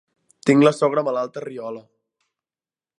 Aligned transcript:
Tinc 0.49 0.65
la 0.67 0.71
sogra 0.77 1.03
malalta 1.09 1.43
a 1.43 1.45
Riola. 1.47 1.85